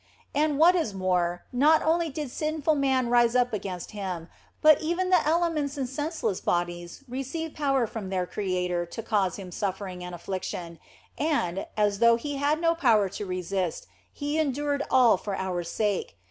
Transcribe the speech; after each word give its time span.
And 0.33 0.57
what 0.57 0.73
is 0.73 0.95
more, 0.95 1.43
not 1.53 1.83
only 1.83 2.09
did 2.09 2.31
sinful 2.31 2.73
man 2.73 3.07
rise 3.07 3.35
up 3.35 3.53
against 3.53 3.91
Him, 3.91 4.29
but 4.59 4.81
even 4.81 5.11
the 5.11 5.23
elements 5.27 5.77
and 5.77 5.87
senseless 5.87 6.41
bodies 6.41 7.03
received 7.07 7.55
power 7.55 7.85
from 7.85 8.09
their 8.09 8.25
Creator 8.25 8.87
to 8.87 9.03
cause 9.03 9.35
Him 9.35 9.51
suffering 9.51 10.03
and 10.03 10.15
affliction, 10.15 10.79
and, 11.19 11.67
as 11.77 11.99
though 11.99 12.15
He 12.15 12.37
had 12.37 12.59
no 12.59 12.73
power 12.73 13.09
to 13.09 13.27
resist, 13.27 13.83
OF 13.83 13.89
FOLIGNO 14.17 14.29
57 14.29 14.29
He 14.29 14.39
endured 14.39 14.83
all 14.89 15.17
for 15.17 15.35
our 15.35 15.63
sake. 15.63 16.17